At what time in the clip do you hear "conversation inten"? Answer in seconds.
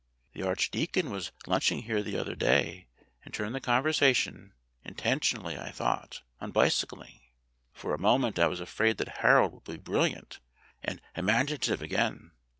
3.61-5.19